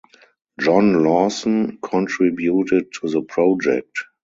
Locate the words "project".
3.21-3.99